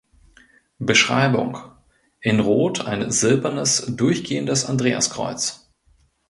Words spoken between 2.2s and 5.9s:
In Rot ein silbernes durchgehendes Andreaskreuz.